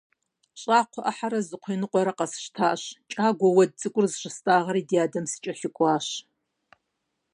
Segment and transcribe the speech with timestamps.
[0.61, 6.07] ЩӀакхъуэ Ӏыхьэрэ зы кхъуей ныкъуэрэ къасщтэщ, кӀагуэ уэд цӀыкӀур зыщыстӏагъэри ди адэм сыкӀэлъыкӀуащ.